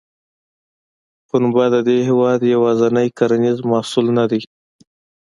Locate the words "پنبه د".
1.27-1.75